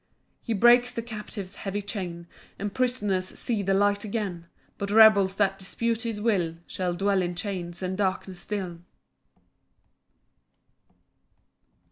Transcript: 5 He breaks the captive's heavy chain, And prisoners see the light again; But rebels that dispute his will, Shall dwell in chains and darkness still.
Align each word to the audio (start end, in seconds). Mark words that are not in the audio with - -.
5 0.39 0.47
He 0.47 0.53
breaks 0.53 0.91
the 0.91 1.03
captive's 1.03 1.53
heavy 1.53 1.83
chain, 1.83 2.25
And 2.57 2.73
prisoners 2.73 3.37
see 3.37 3.61
the 3.61 3.75
light 3.75 4.03
again; 4.03 4.47
But 4.79 4.89
rebels 4.89 5.35
that 5.35 5.59
dispute 5.59 6.01
his 6.01 6.19
will, 6.19 6.57
Shall 6.65 6.95
dwell 6.95 7.21
in 7.21 7.35
chains 7.35 7.83
and 7.83 7.95
darkness 7.95 8.39
still. 8.39 8.79